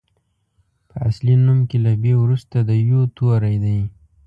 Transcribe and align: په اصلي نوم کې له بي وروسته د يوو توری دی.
په 0.89 0.95
اصلي 1.09 1.35
نوم 1.45 1.59
کې 1.69 1.77
له 1.85 1.91
بي 2.01 2.13
وروسته 2.23 2.57
د 2.61 2.71
يوو 2.89 3.01
توری 3.17 3.55
دی. 3.63 3.79